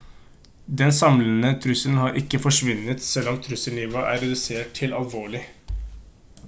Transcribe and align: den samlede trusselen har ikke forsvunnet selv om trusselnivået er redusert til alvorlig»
den 0.81 0.93
samlede 0.99 1.51
trusselen 1.65 1.99
har 2.03 2.17
ikke 2.21 2.39
forsvunnet 2.47 3.05
selv 3.09 3.31
om 3.33 3.37
trusselnivået 3.49 4.09
er 4.15 4.23
redusert 4.25 4.73
til 4.81 4.99
alvorlig» 5.03 5.43